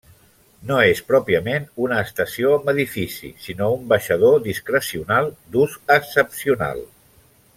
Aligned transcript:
No 0.69 0.77
és 0.91 1.01
pròpiament 1.09 1.67
una 1.87 1.99
estació 2.05 2.55
amb 2.55 2.71
edifici, 2.73 3.29
sinó 3.45 3.69
un 3.75 3.85
baixador 3.93 4.41
discrecional 4.49 5.31
d'ús 5.57 5.77
excepcional. 5.99 6.83